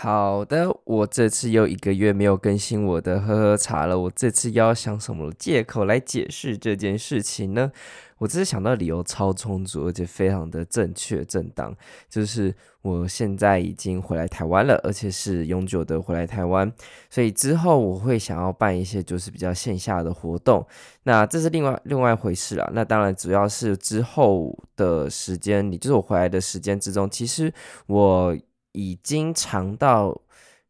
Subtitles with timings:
[0.00, 3.98] 好的，我这次又一个月没有更新我的喝喝茶了。
[3.98, 7.72] 我这次要想什么借口来解释这件事情呢？
[8.18, 11.74] 我只是想到理由超充足，而且非常的正确正当，
[12.08, 16.72] 就是我现在已经回来台湾了，而且是永久的回来台湾，
[17.10, 20.64] 所以之后我会想要办一些就是比较线下的活动。
[21.02, 22.70] 那这是另外另外一回事了。
[22.72, 27.52] 那当然主要是之后的时间，你就是我回来的时间之中，其实
[27.86, 28.38] 我。
[28.78, 30.16] 已经尝到，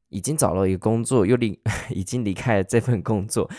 [0.09, 3.51] 已经找了一个工作，又离 已经离开了这份工作。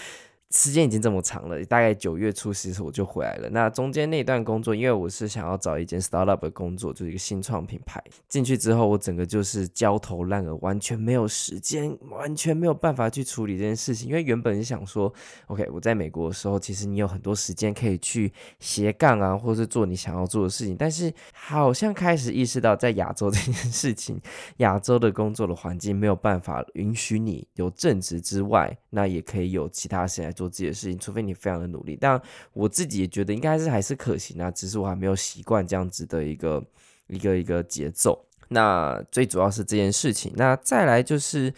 [0.51, 3.47] 时间已经这么长了，大概九月初其实我就回来了。
[3.51, 8.03] 那中间那段工作，因为我是想要找一间 startup 的工作，就是一个新创品牌。
[8.27, 14.07] 进去之后，我整个就是焦头烂额，完全没有时间，完全没有办法去处理这件事情。
[14.09, 15.13] 因为原本是想说
[15.47, 20.75] ，OK，我在美国的时候，其实你有很多时间可以去斜杠啊，或是做你想要做的事情。
[20.75, 24.19] 但是好像开始意识到，在亚洲 这件事情，
[24.57, 31.97] 亚洲的工作的环境没有办法允许你有正职之外，那也可以有其他时间做自己的事情，除非你非常的努力。
[31.99, 32.19] 但
[32.53, 36.65] 我自己也觉得应该是还是可行啊，只是我还没有习惯这样子的一个
[37.07, 38.25] 一个一个节奏。
[38.47, 40.31] 那最主要是这件事情。
[40.37, 41.53] 那再来就是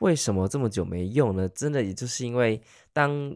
[0.00, 1.48] 为什么这么久没用呢？
[1.50, 2.60] 真的也就是因为
[2.92, 3.34] 当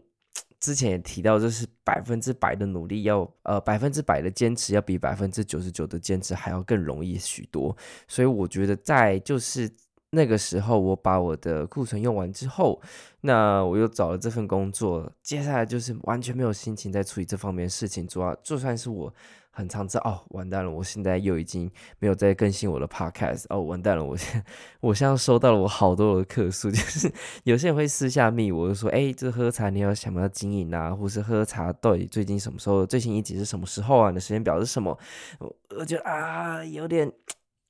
[0.59, 7.75] 之前也提到，就是百分之百的努力要呃百分之百的坚持要比百分之九十九的坚持还要更容易许多。
[8.07, 9.71] 所以我觉得在就是。
[10.13, 12.81] 那个时候，我把我的库存用完之后，
[13.21, 15.09] 那我又找了这份工作。
[15.23, 18.05] 接下来就是完全没有心情在处理这方面的事情。
[18.05, 19.13] 主要就算是我
[19.51, 23.45] 很常知道，哦，完蛋了，我现在又已经没有再更新我的 podcast。
[23.47, 24.43] 哦，完蛋了，我现
[24.81, 27.09] 我现在收到了我好多的客诉， 就是
[27.45, 30.91] 有些人会私下密我，就说，哎，这喝茶你要想不要经营啊？
[30.93, 32.85] 或是喝茶到底最近什么时候？
[32.85, 34.09] 最新一集是什么时候啊？
[34.09, 34.97] 你的时间表是什么？
[35.39, 37.09] 我我觉得啊，有点。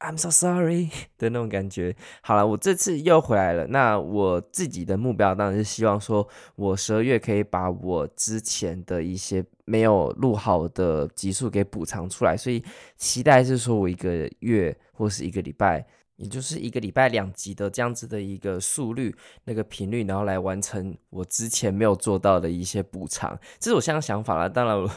[0.02, 0.90] I'm so sorry
[1.20, 1.96] 的那种感觉。
[2.22, 3.68] 好了，我这次又回来了。
[3.68, 12.36] 那我自己的目标当然是希望说，我十二月可以把我之前的一些没有录好的集数给补偿出来。
[12.36, 12.64] 所以
[12.98, 15.86] 期待是说我一个月或是一个礼拜。
[16.22, 19.16] 也就是一个礼拜两集的这样子的一个速率，
[19.46, 24.48] 那个频率，然后来完成我之前没有做到的一些补偿，这是我现在想法啦。
[24.48, 24.90] 当然我，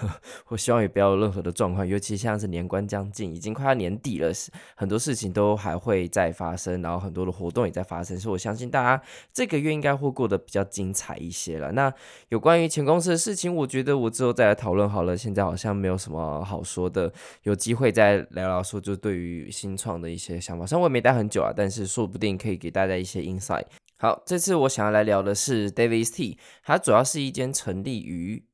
[0.48, 4.30] 我希望也不要有任何的状况，尤其像是年关将近，已经快要年底了，
[4.74, 9.02] 很多事情都还会再发生，然后很多的活动也在发生，所以我相信大家
[9.32, 11.72] 这个月应该会过得比较精彩一些了。
[11.72, 11.90] 那
[12.28, 15.16] 有关于前公司的事情，我觉得我之后再来讨论好了。
[15.16, 17.10] 现在好像没有什么好说的，
[17.44, 23.64] 有机会再聊聊说，就对于新创的一些想法，虽然我也没带很久啊，但是说不定可以给大家一些 insight。
[23.96, 28.44] 好，这次我想要来聊的是 Davis T，它主要是一间成立于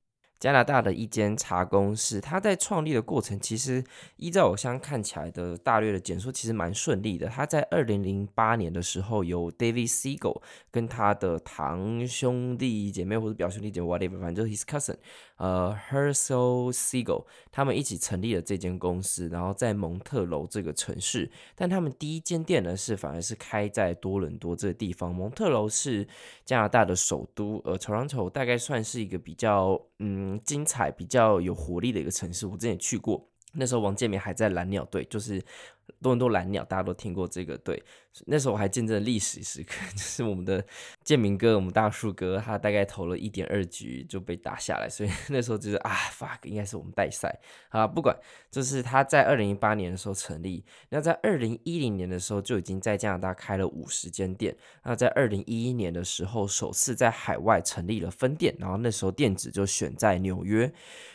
[0.41, 3.85] 加拿大的一间茶公司，它在创立的过程，其实
[4.17, 7.29] 依照我相看起来的大略的简述，其实蛮顺利的。
[7.29, 10.41] 他在二零零八年的时候，由 David Seagull
[10.71, 14.97] 跟他的堂兄弟姐妹或者表兄弟姐妹 whatever，反正就是 his cousin，
[15.37, 21.31] 呃，Herschel Seagull，他们一起成立了这间公司，然后在蒙特楼这个城市。
[21.55, 25.15] 但他们第一间店呢，是反而是开在多伦多这个地方。
[25.15, 26.09] 蒙特楼是
[26.47, 30.30] 加拿大的首都，而 Toronto 大概算是一个比较嗯。
[30.45, 33.27] 精彩、比较有活力的一个城市，我之前去过。
[33.55, 35.43] 那时候王建民还在蓝鸟队，就是。
[36.01, 37.83] 多伦多蓝鸟，大家都听过这个队。
[38.27, 40.65] 那时候我还见证历史时刻， 就是我们的
[41.05, 47.33] 建明哥，我们大树哥，他大概投了一点二局就被打下来，所以 那时候就是啊，fuck，应该是我们带赛。
[47.69, 48.17] 啊，不管，
[48.51, 54.57] 就是他在二零一八年的时候成立，那在二零一零年的时候就已经在加拿大开了五十间店。
[54.83, 60.73] 那在二零一一年的时候，首次在海外成立了分店，然后那时候店址就选在纽约。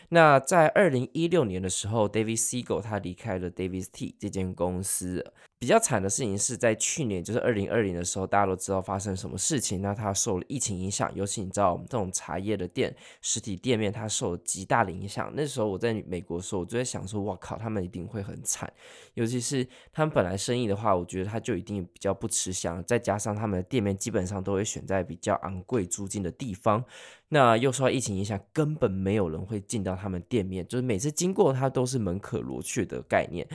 [0.09, 5.23] 那在二零一六年的时候，David Seagull 他离开了 David T 这间公公司。
[5.57, 9.81] 比较惨的事情是在去年，就是二零二零的时候，大家都知道发生什么事情。
[9.81, 15.31] 那它受了疫情影响，尤其你知道我们这种茶叶的店，实体店面，它受了极大的影响。
[15.33, 18.71] 那时候我在美国的时候，我就在想说，哇靠，他们一定会很惨。
[19.15, 22.83] 尤其是他们本来生意的话，我觉得他就一定比较不吃香。
[22.83, 26.83] 再加上他们的店面基本上都会选在比较昂贵租金的地方，
[27.29, 33.47] 那又受到疫情影响，根本没有人会进到他们店面，就是每次经过它都是门可罗雀的概念。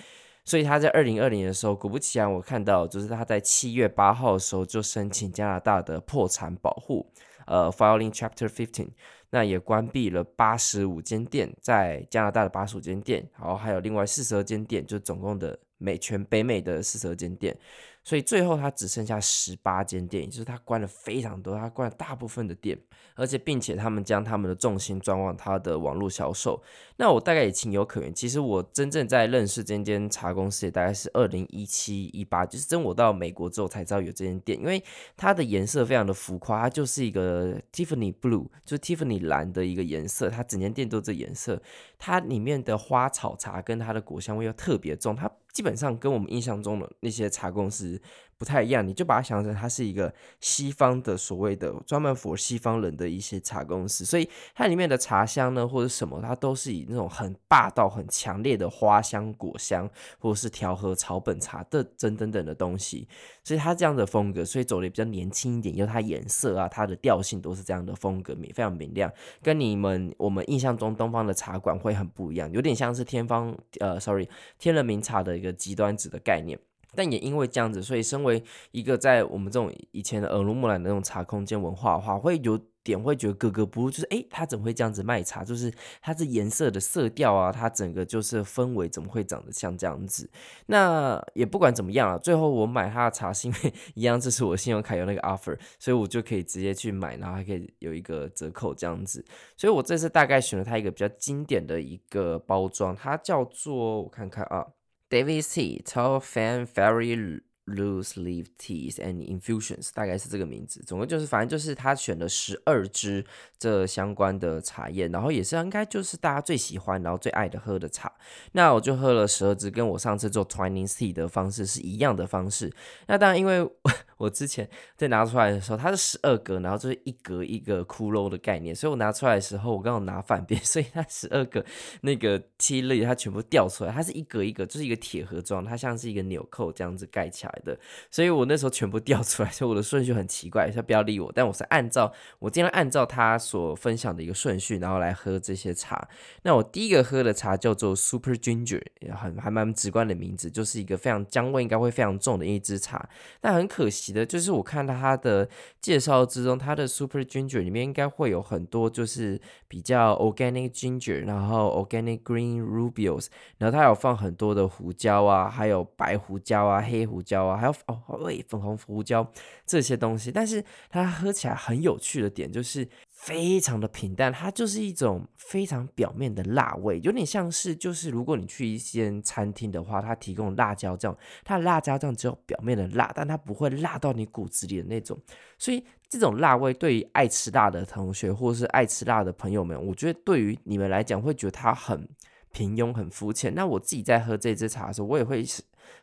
[0.50, 7.06] 所以他在二零二零的时候，果不其然，我看到就是他在七月八号的时候就申请加拿大的破产保护，
[7.47, 8.88] 呃，Filing Chapter Fifteen，
[9.31, 17.56] 那也关闭了八十五间店，在加拿大的八十五间店，然后还有另外四十二间店，就总共的美全北美的四十二间店。
[18.02, 22.79] 所以最后他只剩下十八间店，也就是他关了非常多，他关了大部分的店，
[23.14, 26.62] 而且并且他们将他们的重心转往他的网络销售。
[26.97, 28.12] 那我大概也情有可原。
[28.14, 34.82] 其实我真正在认识这间茶公司也大概是二零一七一八，就是真我到美国之后才知道有这间店，因为
[35.17, 41.62] 它的颜色非常的浮夸，它就是一个 Tiffany Blue，就是 Tiffany 蓝的一个颜色，它整间店都这颜色，
[41.99, 45.31] 它里面的花草茶跟它的果香味又特别重，它。
[45.52, 48.00] 基本上跟我们印象中的那些茶公司
[48.40, 50.10] 不太一样，你就把它想成它是一个
[50.40, 59.87] 西方的所谓的专门 for 西方人的一些茶公司，所以它里面的茶香呢或者什么，它都是以那种很霸道、很强烈的花香、果香，
[60.19, 63.06] 或者是调和草本茶的等等等的东西，
[63.44, 74.26] 所以它这样的风格，所以走的比较年轻一点，因为它颜色啊、它的调性都是这样的风格，明非常明亮，跟你们我们印象中东方的茶馆会很不一样，有点像是天方呃，sorry，
[74.58, 76.58] 天人茗茶的一个极端值的概念。
[76.94, 78.42] 但也因为这样子，所以身为
[78.72, 85.44] 一个在我们这种以前的耳濡目染的那种茶空间文化的话，会有点会觉得格格不入，就是诶，他怎么会这样子卖茶？
[85.44, 85.70] 就是
[86.00, 90.31] 它这颜色的色调啊，它整个就是氛围怎么会长得像这样子？
[90.66, 99.22] 那也不管怎么样啊，最后我买他的茶是因为一样，这是我信用卡有那个 offer，所以我就可以直接去买，然后还可以有一个折扣这样子。
[99.58, 104.66] 所以我这次大概选了它一个比较经典的一个包装，它叫做我看看啊。
[105.10, 105.80] David C.
[105.84, 107.40] Tall Fan Fairy
[107.70, 110.82] Loose Leaf Teas and Infusions，大概是这个名字。
[110.87, 113.25] 总共就是，反正就是他选了十二支
[113.58, 118.12] 这相关的茶叶，然后也是应该就是大家最喜欢，然后最爱的喝的茶。
[118.52, 122.72] 那我就喝了十二支，跟我上次做 Twinings Tea 的方式是一样的方式。
[123.06, 123.69] 那当然，因为
[124.19, 131.64] 我之前在拿出来的时候，它是十二格，然后就是一格一个骷髅的概念，所以我拿出来的时候，我刚好拿反边， 所以它十二个
[132.02, 137.78] 那个 tea 它全部掉出来，它是一格一个，就是一个铁盒装，它像是一个纽扣这样子盖起来的，
[138.10, 146.08] 所以我那时候全部掉出来，所以我的顺序很奇怪，他不要理我，但我是按照我尽量按照他所分享的一个顺序，然后来喝这些茶。
[146.42, 153.08] 那我第一个喝的茶叫做 Super Ginger，也很还蛮直观的名字，就是一个非常姜味应该会非常重的一支茶，
[153.40, 154.24] 但很可惜的。
[154.24, 155.48] 就是我看到它的
[155.80, 163.26] 介绍之中，它的 Super Ginger 里面应该会有很多就是比较 Organic Ginger，然后 Organic Green Rubios，
[163.58, 169.31] 然后它有放很多的胡椒啊，还有白胡椒啊、黑胡椒，还有哦喂粉红胡椒
[169.67, 170.32] 这些东西。
[170.32, 172.88] 但是它喝起来很有趣的点就是。
[173.20, 181.14] 非常的平淡，它就是一种非常表面的辣味，有点像是就是如果你去一间餐厅的话，它提供辣椒酱，
[181.44, 185.20] 它的辣椒酱只有表面的辣，但它不会辣到你骨子里的那种。
[185.58, 192.08] 所以这种辣味对于爱吃辣的同学或是爱吃辣的朋友们，我觉得对于你们来讲会觉得它很
[192.52, 193.55] 平庸、很肤浅。
[193.55, 195.44] 那我自己在喝这支茶的时候，我也会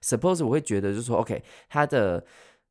[0.02, 2.24] suppose 我会觉得就是说，OK，它的。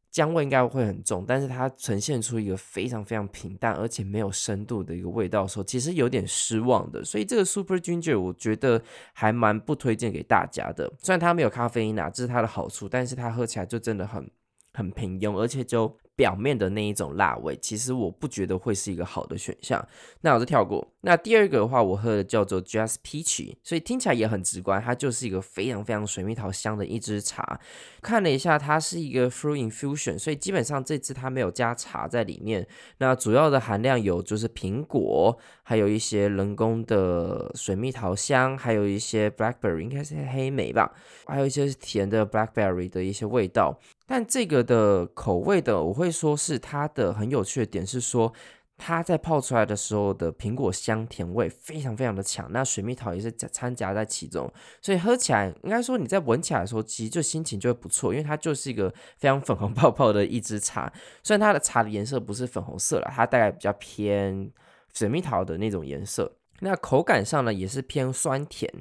[0.08, 7.04] 姜味应该会很重，但是它呈现出一个非常非常平淡而且没有深度的一个味道的时候，其实有点失望的。
[7.04, 8.82] 所以这个 Super Ginger 我觉得
[9.12, 10.90] 还蛮不推荐给大家的。
[11.00, 14.30] 虽然它没有咖啡因啊，这是它的好处，但是它喝起来就真的很
[14.72, 15.94] 很平庸，而且就。
[16.16, 19.86] 表面的那一种辣味，其实我不觉得会是一个好的选项。
[20.22, 20.88] 那我就跳过。
[21.02, 27.60] 那第二个的话，我喝的叫做 Just Peachy，所以听起来也很直观，它就是一个非常非常水蜜桃香的一支茶。
[28.00, 32.66] 看了一下，它是一个 Fruit Infusion，所以基本上这支它没有加茶在里面。
[32.98, 40.92] 那主要的含量有就是苹果，还有一些人工的水蜜桃香，还有一些 Blackberry，应该是黑莓吧，
[41.26, 43.78] 还有一些甜的 Blackberry 的一些味道。
[44.06, 48.32] 但这个的口味的，我会说是它的很有趣的点是说，
[48.78, 54.48] 它在泡出来的时候的苹果香甜味非常非常的强，那水蜜桃也是掺杂在其中，
[54.80, 60.92] 所以喝起来应该说你在闻起来的时候，其实就心情就会不错，因为它就是一个非常粉红泡泡的一支茶，
[61.24, 64.50] 虽然它的茶的颜色不是粉红色了，它大概比较偏
[64.92, 68.72] 水蜜桃的那种颜色，那口感上呢也是偏酸甜。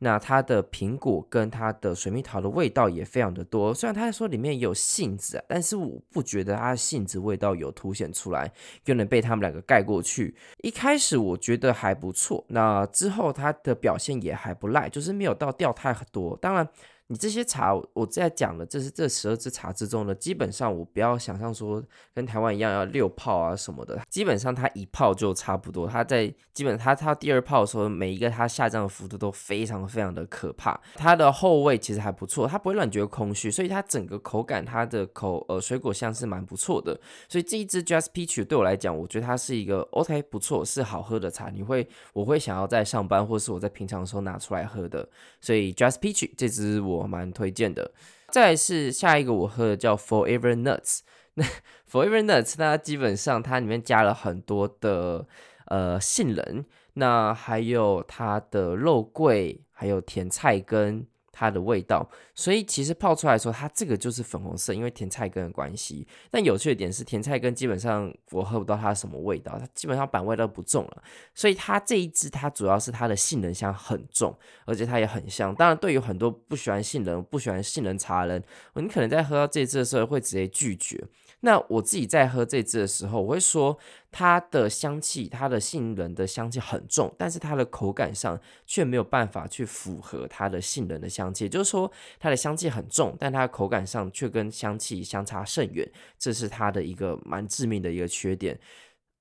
[0.00, 8.52] 那它的苹果跟它的水蜜桃的味道也非常的多，虽然他说里面有杏子，但是我不觉得它的杏子味道有凸显出来，
[8.86, 10.34] 又能被他们两个盖过去。
[10.62, 16.36] 一开始我觉得还不错，那之后它的表现也还不赖，就是没有到掉太多。
[16.36, 16.68] 当然。
[17.10, 21.82] 你这些茶，我在讲的，这是这十二支茶之中呢，基本上我不要想象说
[22.14, 25.88] 跟台湾一样要六泡啊什么的，基本上它一泡就差不多。
[25.88, 30.80] 它在基本它它第二泡的时候，每一个它下降的幅度都非常非常的可怕。
[30.94, 36.96] 它的后味其实还不错，它不会让你觉得空虚，所以它整个口感它的口呃水果香是蛮不错的。
[37.28, 41.50] 所以这一支 Just Peach 对我来讲，我觉得它是一个 OK 不错，是好喝的茶。
[41.50, 45.08] 你会我会想要在上班或是我在平常的时候拿出来喝的。
[45.40, 46.99] 所以 Just Peach 这支我。
[47.00, 47.92] 我蛮推荐的。
[48.30, 51.00] 再是下一个我喝的叫 Forever Nuts。
[51.34, 51.44] 那
[51.90, 55.26] Forever Nuts 它基本上它里面加了很多的
[55.66, 56.64] 呃杏仁，
[56.94, 61.06] 那还有它的肉桂，还有甜菜根。
[61.40, 66.06] 它的味道，所以其实泡出来的时候，它这个就是粉红色，因为甜菜根的关系。
[66.30, 71.02] 但有趣的点是，甜菜根基本上我喝不到它什么味道，它基本上板味都不重了。
[71.34, 75.54] 所以它这一支，它主要是它的杏仁香很重，而且它也很香。
[75.54, 78.44] 当然，对于很多不喜欢杏仁、不喜欢杏仁茶的人，
[78.74, 81.02] 你可能在喝到这支的时候会直接拒绝。
[81.42, 83.78] 那我自己在喝这支的时候，我会说
[84.12, 95.88] 它的香气，它的杏仁的香气很重，但是它的口感上却没有办法去符合它的杏仁的香气，也就是说它的香气很重，但它的口感上却跟香气相差甚远，
[96.18, 98.58] 这是它的一个蛮致命的一个缺点。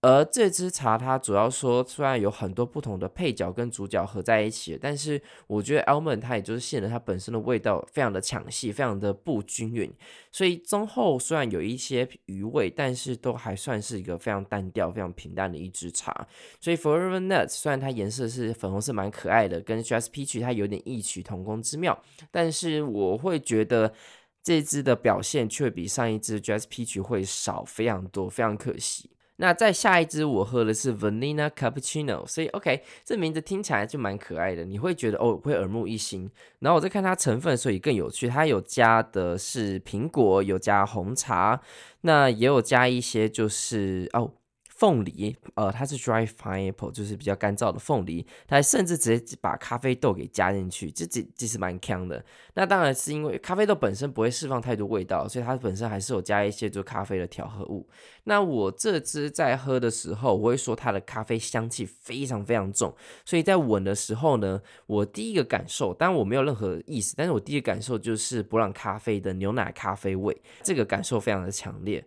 [0.02, 9.94] 而这支茶，它主要说虽然有很多不同的配角跟主角合在一起，但是我觉得 almond 它也就是显得它本身的味道非常的抢戏，非常的不均匀，
[10.32, 16.26] 所以中后虽然有一些余味，但是都还算是一个非常单调、非常平淡的一支茶。
[16.62, 22.02] 所以 Forever Nuts 虽然它颜色是粉红色，蛮可爱的，跟 Just Peach 它有点异曲同工之妙，
[22.32, 23.94] 但是我会觉得
[24.42, 29.10] 这支的表现却比上一支 Just Peach 会少非常多，非常可惜。
[29.42, 36.30] 那再下一支我喝的是 Vanilla Cappuccino，所以 OK，这名字听起来就蛮可爱的，你会觉得哦会耳目一新。
[36.60, 41.62] 然后我再看它成分，所以更有趣，它有加的是苹果，有加红茶，
[42.02, 44.32] 那也有加一些就是哦。
[44.80, 52.24] 凤梨，呃，它是 dry pineapple，就是比较干燥的凤梨，它甚至直接把咖啡豆给加进去，这这其实蛮强的。
[52.54, 57.86] 那当然是因为咖啡豆本身不会释放太多味道，所以它本身还是有加一些做咖啡的调和物。
[58.24, 62.96] 那我这支在喝的时候，我会说它的咖啡香气非常非常重，
[63.26, 72.02] 所以在闻的时候呢，我第一个感受，当然我没有任何意思，但是我第一个感受就是伯朗咖啡的牛奶咖啡味，这个感受非常的强烈。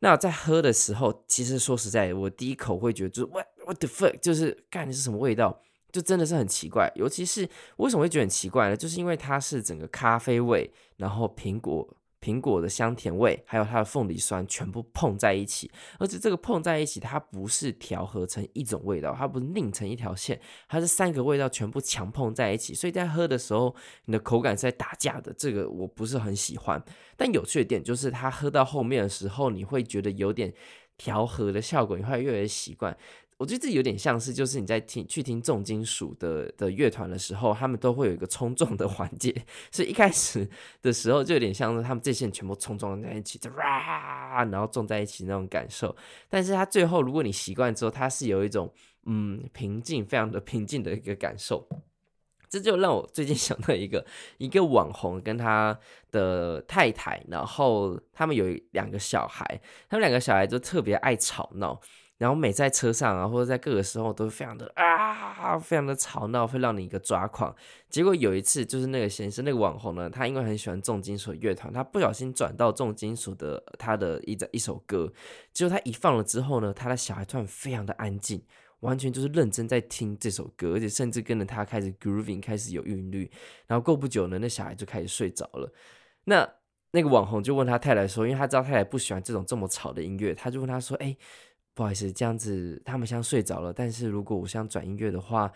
[0.00, 6.90] 那在喝的时候，其实说实在，我第一口会觉得就是 what what the fuck，就是干的是什么味道，就真的是很奇怪。
[6.94, 8.76] 尤其是为什么会觉得很奇怪呢？
[8.76, 11.96] 就是因为它是整个咖啡味，然后苹果。
[12.20, 23.74] 苹果的香甜味，还有它的凤梨酸，全部碰在一起，而且这个碰在一起，它不是调和成一种味道，它不是拧成一条线，它是三个味道全部强碰在一起，所以在喝的时候，
[24.04, 26.82] 你的口感是在打架的，这个我不是很喜欢。
[27.16, 30.52] 但有趣的点就是，它喝到后面的时候，你会觉得有点
[30.98, 32.94] 调和的效果，你会越来越习惯。
[33.40, 39.34] 我觉得这有点像是，就是你在听去听重金属的的乐团的时候，他们都会有一个冲撞的环节，
[39.72, 40.46] 所以一开始
[40.82, 45.96] 的时候就有点像是他们这些人全部冲撞在一起，就哇，然后撞在一起那种感受。
[46.28, 48.70] 但是它最后，如果你习惯之后，它是有一种
[49.06, 51.66] 嗯平静，非常的平静的一个感受。
[52.50, 54.04] 这就让我最近 想到一个
[54.36, 55.78] 一个网红跟他
[56.10, 61.80] 的太太，然后他们有两个小孩，他们两个小孩就特别爱吵闹。
[62.20, 67.56] 然后每在车上啊，或者在各个时候都非常的啊，非常的吵闹，会让你一个抓狂。
[67.88, 75.10] 结果有一次，就是那个先生，那个网红呢，他因为很喜欢重金属乐团，他不小心转到重金属的他的一一首歌，
[75.54, 78.42] 结果他一放了之后呢，他的小孩突然非常的安静，
[78.80, 83.30] 完全就是认真在听这首歌，而且甚至跟着他开始 grooving，开始有韵律。
[83.66, 85.72] 然后过不久呢，那小孩就开始睡着了。
[86.24, 86.46] 那
[86.90, 91.16] 那个网红就问他太太说，因为他知道太太不喜欢这种这么吵的音乐，他就问他说，哎。
[91.80, 95.50] 不好意思，这样子他们像睡着了，但是如果我想转音乐的话，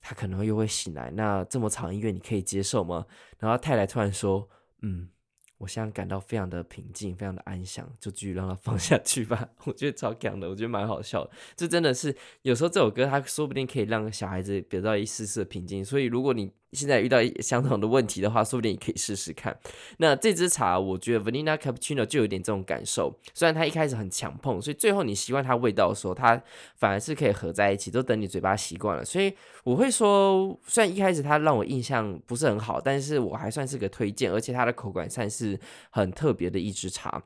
[0.00, 1.10] 他可能又会醒来。
[1.10, 3.04] 那这么长音乐你可以接受吗？
[3.38, 4.48] 然后太太突然说
[4.80, 5.10] ：“嗯。”
[5.58, 9.48] 我现在感到非常的平静，非常的安详，就继续让它放下去吧。
[9.64, 11.30] 我觉得超强的，我觉得蛮好笑的。
[11.54, 15.82] 这真的是有时候这首歌，它说不定可以让小孩子得到一丝丝的平静。
[15.82, 19.58] 所以如果你现在遇到相同的问题的话，说不定你可以试试看。
[19.96, 23.18] 那这支茶，我觉得 Vanilla Cappuccino 就有点这种感受。
[23.32, 26.40] 虽然它一开始很强碰，所以最后你习惯它味道的时候，它
[26.76, 29.04] 反而是可以合在一起，都等你嘴巴习惯了。
[29.04, 29.32] 所以
[29.64, 35.58] 我会说，虽然一开始它让我印象不是很好，但是我还算是个推荐，而且它的口感算是。
[35.90, 37.22] 很特别的一支茶，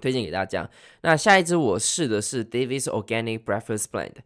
[0.00, 0.68] 推荐给大家。
[1.00, 4.16] 那下一支我试的是 Davis Organic Breakfast Blend。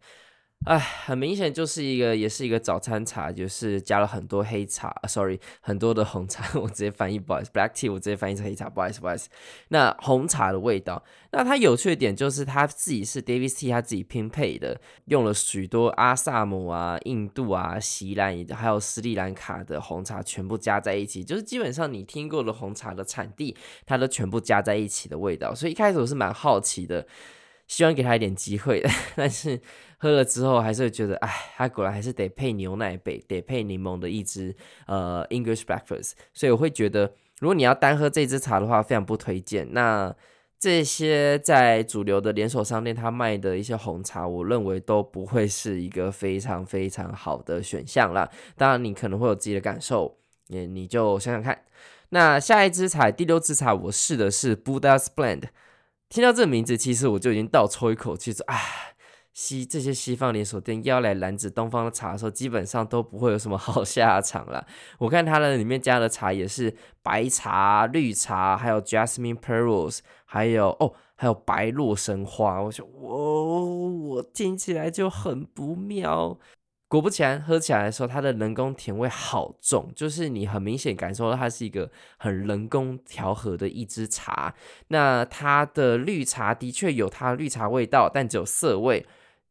[0.65, 9.27] 哎，很明显就是一个，也是一个早餐茶，就是加了很多黑茶，sorry，很多的红茶， 我直接翻译，不好意思，black tea，我直接翻译成黑茶，不好意思，不好意思。
[9.67, 23.53] 那红茶的味道，那它有趣的点就是它自己是 David Tea，他自己拼配的，用了许多阿萨姆啊、印度啊、锡兰，还有斯里兰卡的红茶全部加在一起，就是基本上你听过的红茶的产地，
[23.85, 25.53] 它都全部加在一起的味道。
[25.53, 27.05] 所以一开始我是蛮好奇的，
[27.73, 28.83] 希望给他一点机会，
[29.15, 29.59] 但是。
[30.03, 34.53] 喝了之后还是觉得，哎，它果然还是得配牛奶杯，得配柠檬的一支
[34.85, 39.71] 呃 English breakfast，所以我会觉得，如果你要单喝这支茶的话，非常不推荐。
[39.71, 40.13] 那
[40.59, 48.29] 这些在主流的连锁商店，它卖的一些红茶，我认为都不会是一个非常非常好的选项啦。
[48.57, 51.57] 当然，你可能会有自己的感受，你你就想想看。
[52.09, 55.43] 那下一支茶，第六支茶，我试的是 Buddha's Blend。
[56.13, 58.59] 听到这名字，其实我就已经倒抽一口气，说，哎。
[59.33, 64.63] 西这些西方连锁店要来拦止东方的茶的时候，基本上都不会有什么好下场了。
[64.99, 72.61] 我看它的里面加的茶也是白茶、绿茶，还有 Jasmine Pearls，还有哦，还有白洛神花。
[72.61, 76.37] 我说，哦，我听起来就很不妙。
[76.99, 84.53] 果不其然，喝起来的时候，它的人工甜味好重，就是你很明显感受到它是一个很人工调和的一支茶。
[84.89, 89.05] 那它的绿茶的确有它绿茶味道，但只有涩味。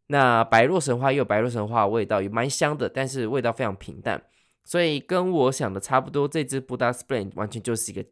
[0.07, 4.23] 那白洛神花也有白洛神花的味道，也蛮香的，但是味道非常平淡，
[4.65, 6.29] 所以跟我想的差不多。
[6.29, 8.05] 这支 Buddha's Blend 完全就是一个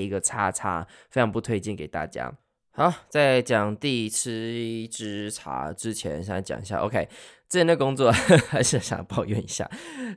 [0.00, 2.32] 一个叉叉，非常不推荐给大家。
[2.70, 7.08] 好，在讲第七支茶之前，先讲一下，OK。
[7.48, 8.12] 之前的工作
[8.50, 9.68] 还是想抱怨一下，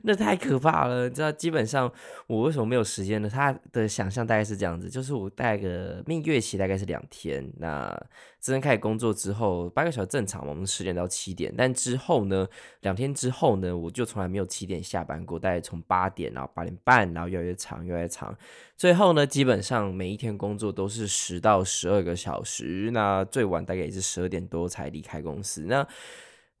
[0.02, 1.08] 那太可怕了。
[1.08, 1.90] 你知道，基本上
[2.26, 3.28] 我为什么没有时间呢？
[3.28, 7.50] 他的想象大概是这样子，就是我带个蜜月期大概是两天。
[7.56, 7.88] 那
[8.38, 11.54] 真正开始工作之后，八个小时正常嘛，我们十点到七点。
[11.56, 12.46] 但之后呢，
[12.80, 18.36] 两天之后呢，我就从来没有七点下班过，大概从八点，然后八点半，然后越来越长，越来越长。
[18.76, 22.90] 最后呢，基本上每一天工作都是十到十二个小时。
[22.92, 25.62] 那最晚大概也是十二点多才离开公司。
[25.62, 25.86] 那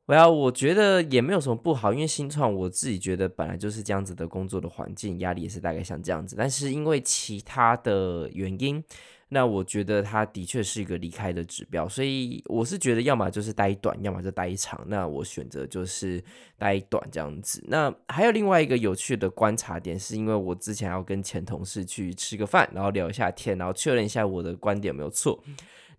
[0.06, 6.34] 我要，我觉得也没有什么不好，因为新创我自己觉得本来就是这样子的工作的环境，压力也是大概像这样子。
[6.36, 8.82] 但是因为其他的原因，
[9.28, 14.78] 那我觉得它的确是一个离开的指标，所以我是觉得要么就是待短，要么就待长。
[14.88, 16.22] 那我选择就是
[16.58, 17.64] 待短这样子。
[17.68, 25.42] 那还有另外一个有趣的观察点，是因为我之前要跟前同事去吃个饭，然后聊一下天，然后确认一下我的观点有没有错。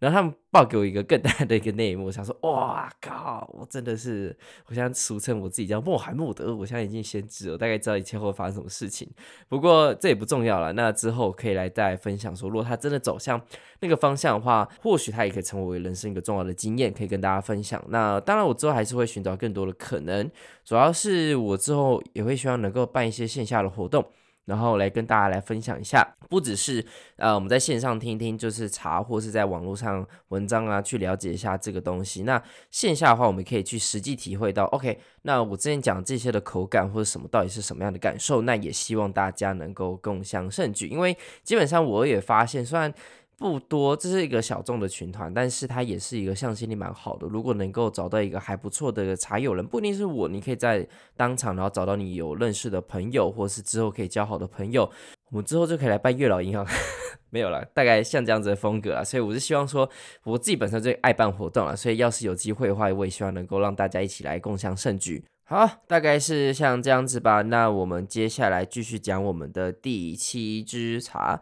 [0.03, 3.49] 然后他们报给我一个更大的一个内幕，我想说，哇靠！
[3.53, 4.35] 我真的是，
[4.65, 9.09] 我现在俗称我自己叫穆罕默德，我现在已经先知了，大概知道以前会发生什么事情。
[9.47, 13.41] 不过这也不重要了，那之后可以来再分享说，如果他真的走向
[13.79, 17.81] 那个方向的话，或许他也可以成为人生一个重要的经验，可以跟大家分享。
[17.87, 20.29] 那当然，我之后还是会寻找更多的可能，
[20.65, 24.05] 主要是我之后也会希望能够办一些线下的活动。
[24.45, 26.85] 然后来跟大家来分享一下，不只是
[27.17, 32.23] 呃我们在线上听听，就是查或是在网络上文章啊，去了解一下这个东西。
[32.23, 38.41] 那线下的话，我们可以去实际体会到，OK，那我之前讲这些的口感或者什么，到底是什么样的感受？
[38.41, 42.93] 那也希望大家能够共享盛举，因为基本上我也发现，虽然。
[43.37, 47.27] 不多，这是一个小众的群团，但是它也是一个向心力蛮好的。
[47.27, 54.89] 如果能够找到一个还不错的茶友人，不一定是我，你可以在当场，然后找到你有认识的朋友，或是之后可以交好的朋友，
[55.31, 56.65] 我们之后就可以来办月老银行。
[57.29, 59.03] 没有了，大概像这样子的风格啊。
[59.03, 59.89] 所以我是希望说，
[60.23, 65.23] 我自己本身最爱办活动了，所以要是有机会的话，我也希望能够让大家一起来共享盛举。
[65.45, 67.41] 好，大概是像这样子吧。
[67.41, 71.41] 那我们接下来继续讲我们的第七支茶。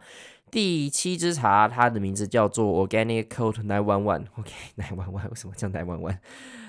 [0.52, 4.26] 第七支茶，它的名字叫做 Organic Cold Nine One One。
[4.36, 6.18] OK，Nine One One 为什么叫 Nine One One？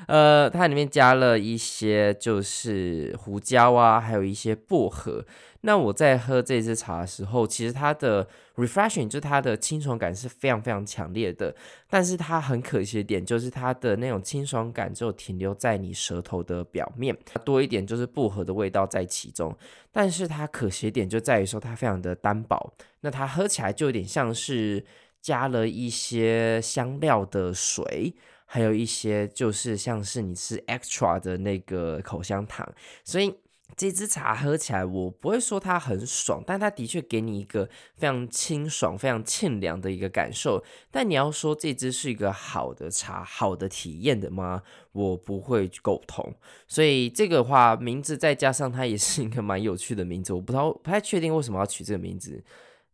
[0.08, 5.26] 呃，它里面加了一些就是胡椒啊，还有一些薄荷。
[5.66, 11.56] 那我在喝这支茶的时候，其实它的 refreshing 就是它的清爽感是非常非常强烈的。
[11.90, 19.56] 但是它很可惜的点就是它的那种清爽感就停留在你舌头的表面，多一点就是薄荷的味道在其中。
[19.90, 24.84] 但是它可惜的点就在于说它非常的单薄，那它喝起来就有点像是
[25.22, 28.14] 加了一些香料的水。
[28.54, 32.72] 还有一些就是像是你吃 extra 的那个口香糖，
[33.04, 33.34] 所以
[33.76, 40.64] 这支茶喝起来我不会说它很爽，但它的确给你一个非常清爽、非常沁凉的一个感受。
[40.92, 44.62] 但你要说这支是一个好的茶、好的体验的吗？
[44.92, 46.32] 我不会苟同。
[46.68, 52.44] 所以这个话名字再加上它也是一个蛮有趣的名字，我不知道不太确定为什么要取这个名字，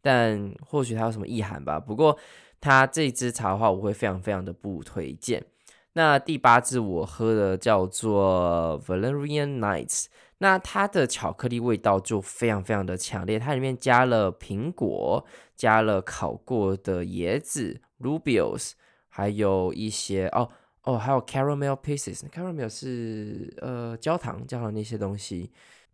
[0.01, 1.77] 但或许它有什么意涵吧。
[1.77, 2.17] 不过。
[2.61, 5.45] 它这支茶的话，我会非常非常的不推荐。
[5.93, 10.05] 那第八支我喝的叫做 Valerian Nights，
[10.37, 18.73] 那它的巧克力味道就非常非常的强烈，它里面加了苹果，加了烤过的椰子 Rubios，
[19.09, 20.49] 还有一些哦
[20.83, 25.51] 哦，还有 caramel pieces，caramel 是呃焦糖焦糖那些东西。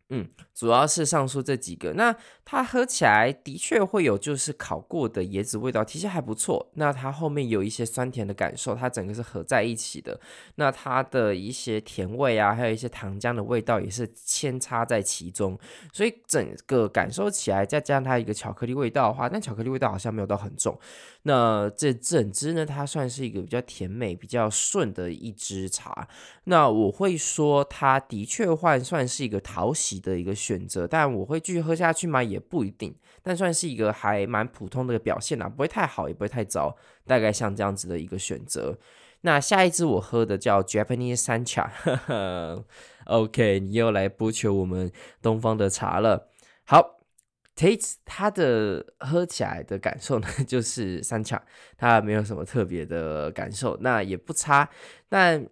[0.10, 2.16] 嗯，主要是上述这几个，那
[2.46, 6.70] 它喝起来的确会有就是烤过的椰子味道，其实还不错。
[6.76, 10.20] 那它后面有一些酸甜的感受，它整个是合在一起的。
[10.56, 15.58] 那它的一些甜味啊，还有一些糖浆的味道也是扦插在其中，
[15.92, 20.80] 所以整个感受起来，再加上它一个巧克力味道的话，但巧克力味道好像没有到很重。
[21.28, 26.08] 那这整支呢，它算是一个比较甜美、比较顺的一支茶。
[26.44, 32.22] 那我会说，它的确换算是一个讨喜的一个选择，但我会继续喝下去吗？
[32.22, 38.78] 也不一定，但算是一个还蛮普通的表现啦，不会太好，也不会太糟，大概像这样子的一个选择。
[39.22, 42.66] 那下一支我喝的叫 Japanese Sencha，呵 呵
[43.06, 44.92] ，OK，你又来播求我们
[45.24, 46.30] 东方的茶了。
[46.64, 46.95] 好
[47.56, 51.42] ，Taste 它的喝起来的感受呢， 就是 Sencha，
[51.78, 54.70] 它没有什么特别的感受，那也不差，
[55.10, 55.48] 但。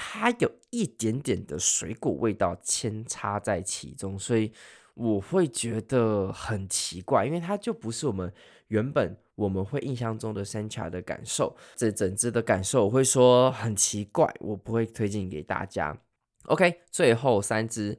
[0.00, 4.52] 它有一点点的水果味道牵插在其中，所以
[4.94, 8.32] 我会觉得很奇怪，因为它就不是我们
[8.68, 11.56] 原本我们会印象中的 Sencha 的感受。
[11.74, 15.98] 这整支的感受我会说很奇怪，我不会推荐给大家。
[16.44, 17.98] OK，最后三支，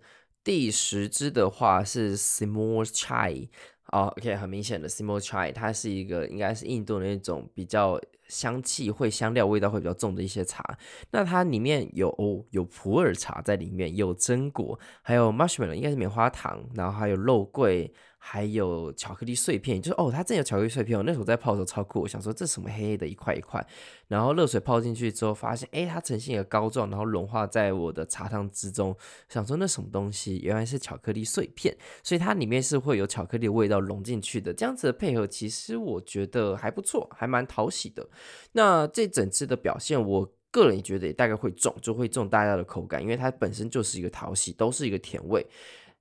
[0.50, 3.48] 第十支的话是 Simoor Chai
[3.92, 8.02] 哦，OK，很明显的 Simoor Chai，它是一个应该是印度的那种比较。
[8.28, 10.64] 香气会香料味道会比较重的一些茶，
[11.10, 17.92] 那它里面有哦，有普洱茶在里面，有榛果，还有 marshmallow 应该是棉花糖，然后还有肉桂。
[18.22, 21.04] 还有巧克力碎片，就是哦，它真的有巧克力碎片哦。
[21.06, 23.66] 那时候在泡的时候超酷，我想说这什么黑黑的一块一块，
[24.08, 28.96] 然后热水泡进去之后，发现哎，它呈现一个膏状，然后融化在我的茶汤之中。
[29.30, 34.54] 想说那什么东西，原来是巧克力碎片，所以它里面是会有巧克力味道融进去的。
[34.54, 38.08] 这样子的配合，其实我觉得还不错，还蛮讨喜的。
[38.52, 45.46] 那这整支的表现，我个人也觉得也大概会中，就会中大家的口感，因为它本身就是一个讨喜，都是一个甜味。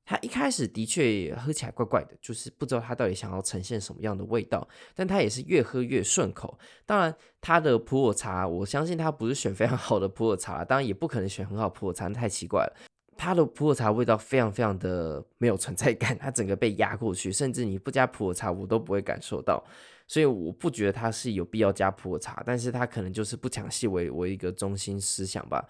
[0.09, 6.59] 它一开始的确喝起来怪怪的，就是不知道它到底想要呈现什么样的味道，但它也是越喝越顺口。
[6.87, 12.75] 当然，它的普洱茶，我相信它不是选非常好的普洱茶，当然也不可能选很好普洱茶，太奇怪了。
[13.19, 19.63] 它的普洱茶味道非常非常的没有存在感，它整个被压过去，甚至你不加普洱茶我都不会感受到，
[20.07, 25.63] 所以我不觉得它是有必要加普洱茶，但是它可能就是不抢戏为为一个中心思想吧。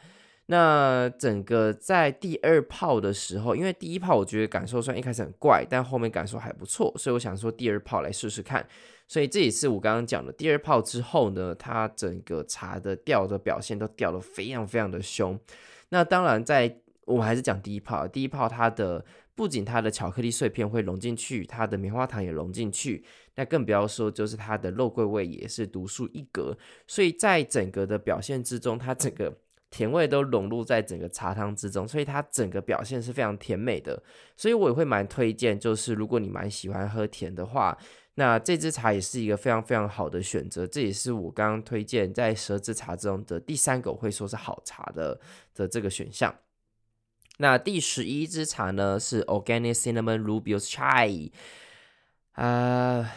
[0.50, 8.66] 那整个在第二泡的时候，因为第一泡我觉得感受虽然一开始很怪，但后面感受还不错，所以我想说第二泡来试试看。
[9.06, 15.38] 所以这也是我刚刚讲的，第二泡之后呢，它整个茶的调的表现都调得非常非常的凶。
[15.90, 26.56] 那当然，在我们还是讲第一泡，第一泡它的不仅它的巧克力碎片会融进去，它的棉花糖也融进去，那更不要说就是它的肉桂味也是独树一格。
[26.86, 29.36] 所以在整个的表现之中，它整个。
[29.70, 34.02] 甜味都融入在整个茶汤之中，所以它整个表现是非常甜美的。
[34.36, 37.76] 所以我也会蛮推荐，就是如果你蛮喜欢喝甜的话，
[38.14, 40.66] 那这支茶也是一个非常非常好的选择。
[40.66, 45.20] 这也是我刚刚推荐在十二支茶中的第三个，我会说是好茶的
[45.54, 46.34] 的这个选项。
[47.36, 51.30] 那第十一支茶呢是 Organic Cinnamon Rubios Chai，
[52.32, 53.08] 啊，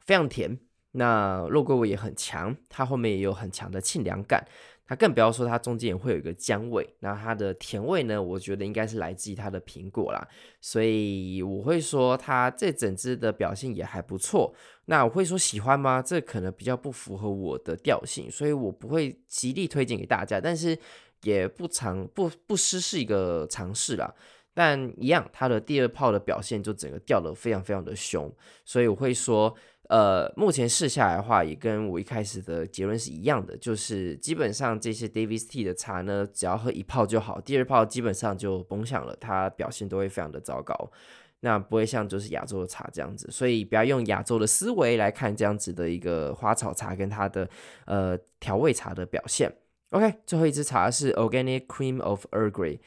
[0.00, 0.58] 非常甜，
[0.92, 4.48] 那肉桂味也很强，它后面也有很强的沁凉感。
[4.90, 8.20] 它更不要说，它中间也会有一个姜味，那它的甜味呢？
[8.20, 10.26] 我觉得应该是来自于它的苹果啦，
[10.60, 14.52] 所以我会说它这整支的表现也还不错。
[14.86, 16.02] 那我会说喜欢吗？
[16.02, 20.76] 这可能比较不符合我的调性，所以我不会极力推荐给大家，但是
[21.22, 24.12] 也不尝不不失是一个尝试啦。
[24.52, 28.28] 但一样，它的第二泡的表现就整个掉得非常非常的凶，
[28.64, 29.54] 所以我会说。
[29.90, 40.92] 呃，目前试下来的话，也跟我一开始的结论是一样的，就是基本上这些 Davis Tea 的茶呢，只要喝一泡就好，第二泡基本上就崩响了，它表现都会非常的糟糕，
[41.40, 47.50] 那不会像就是亚洲的茶这样子，所以不要用亚洲的思维来看这样子的一个花草茶跟它的
[47.86, 49.52] 呃调味茶的表现。
[49.90, 52.78] OK，最后一支茶是 Organic Cream of Earl Grey。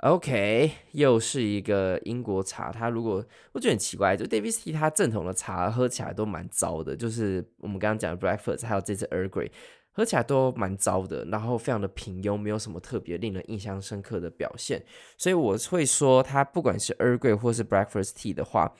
[0.00, 2.70] OK，又是一个英国茶。
[2.70, 9.50] 它如果我觉得很奇怪，就 Davis Tea 它正统的茶喝起来都蛮糟的，就是我们刚刚讲的 Breakfast 还有这次 Earl Grey
[9.92, 14.84] 喝起来都蛮糟的，然后非常的平庸，没有什么特别令人印象深刻的表现。
[15.16, 18.74] 所以我会说，它不管是 Earl Grey 或是 Breakfast Tea 的话，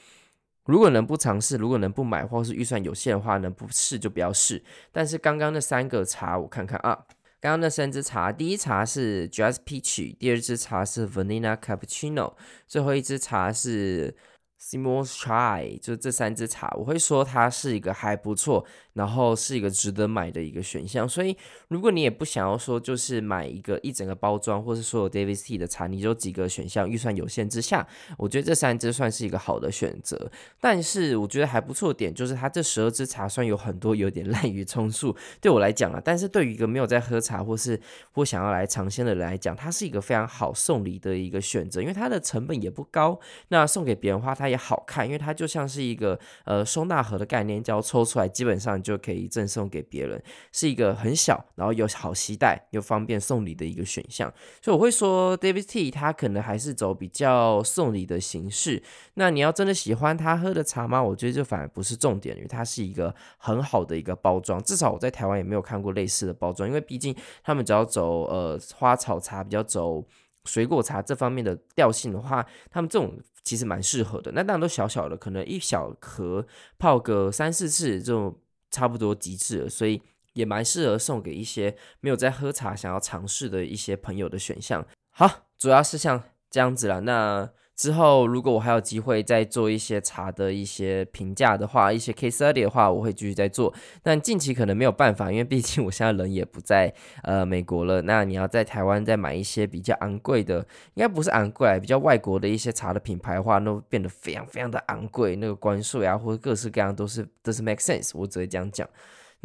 [0.67, 4.63] 如果能不尝试，如果能不买，或是预算有限的话，能不试就不要试。
[4.93, 7.07] 但是刚刚那三个茶，我看看啊。
[7.39, 12.35] 刚刚那三支茶，第一茶是 Just Peach，第二支茶是 Vanilla Cappuccino，
[12.67, 14.17] 最后一支茶是
[14.59, 18.67] s i m o n s Chai，就这三支茶，我会说它是一个还不错。
[18.97, 21.37] 然后是一个值得买的一个选项，所以
[21.69, 30.31] 如果你也不想要说就是买一个一整个包装，或是所有 Davis T 的茶，你就几个选项，预算有限之下，我觉得这三支算是一个好的选择。
[30.59, 37.79] 但是我觉得还不错的点就是它这十二支茶算有很多有点滥竽充数，对我来讲啊，但是对于一个没有在喝茶或是
[38.13, 48.83] 或想要来尝鲜的人来讲，它是一个非常好送礼的一个选择，因为它的成本也不高，那送给别人的话它也好看，因为它就像是一个呃收纳盒的概念，只要抽出来基本上。
[48.87, 50.23] 就可以赠送给别人，
[50.53, 54.33] 是一个很小，然后又好携带又方便送礼的一个选项。
[54.63, 58.81] 所以我会说，Davis Tea 它可能还是走比较送礼的形式。
[59.15, 61.03] 那你要真的喜欢他喝的茶吗？
[61.03, 64.63] 我觉得这反而不是重点，因为它是一个很好的一个包装。
[64.63, 70.07] 至少我在台湾也没有看过类似的包装，因为毕竟他们只要走呃花草茶，比较走
[70.45, 73.19] 水果茶这方面的调性的话，他们这种。
[73.47, 74.33] 其实蛮适合的。
[74.33, 76.45] 那当然都小小的，可能一小盒
[76.81, 78.37] 泡个三四次这种。
[78.77, 80.03] 差不多极致了，所以
[80.35, 84.87] 也蛮适合送给一些没有在喝茶想要尝试的一些朋友的选项。
[85.09, 87.01] 好，主要是像这样子了。
[87.01, 93.73] 那之后如果我还有机会再做一些茶的一些评价的话，一些 case study 的话，我会继续再做。
[94.03, 98.01] 但近期可能没有办法，因为毕竟我现在人也不在呃美国了。
[98.03, 100.61] 那你要在台湾再买一些比较昂贵的，
[100.95, 108.13] 应该不是昂贵，比较外国的一些茶的品牌的话，那变得非常非常的昂贵，那个关税啊或者各式各样都是都是 make sense。
[108.15, 108.89] 我只会这样讲。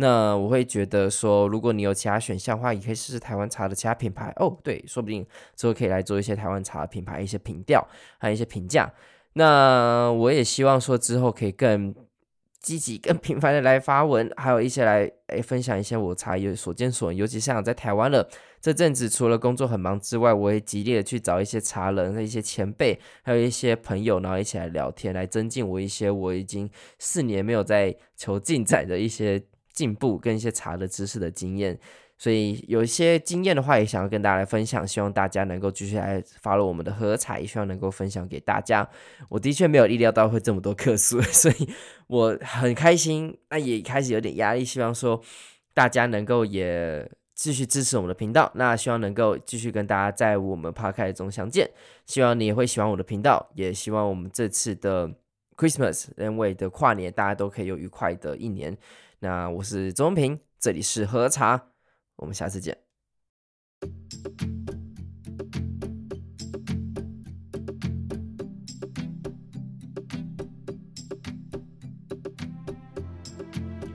[0.02, 4.58] 那我会觉得说，如果你有其他选项的话，也可以试试台湾茶的其他品牌哦。
[4.64, 5.24] 对，说不定
[5.56, 7.88] 之后可以来做一些台湾茶的品牌一些评调，
[8.18, 8.92] 还有一些评价。
[9.34, 11.94] 那我也希望说之后可以更
[12.60, 17.16] 积极、更频繁的来发文，还有一些来诶分享一些我茶有所见所闻。
[17.16, 18.28] 尤其像在台湾了
[18.60, 29.44] 这阵子，除了工作很忙之外，我也极力的去找一些茶人和一些前辈，还有一些朋友，然后一起来聊天，来增进我一些我已经四年没有在求进展的一些。
[29.74, 31.80] 进步跟一些茶的知识的经验，
[32.18, 34.88] 所以有一些经验的话，也想要跟大家来分享。
[34.88, 38.88] 希望大家能够继续来发了我们的喝彩，也希望能够分享给大家。
[39.30, 41.70] 我的确没有意料到会这么多客诉， 所以
[42.08, 43.38] 我很开心。
[43.50, 45.22] 那也开始有点压力，希望说
[45.74, 48.52] 大家能够也继续支持我们的频道。
[48.56, 51.70] 那希望能够继续跟大家在我们 p o d a 中相见。
[52.06, 55.10] 希望你也会喜欢我的频道，也希望我们这次的
[55.56, 58.78] Christmas 人为的跨年，大家都可以有愉快的一年。
[59.24, 61.74] 那我是周中平，这里是喝茶，
[62.16, 62.76] 我们下次见。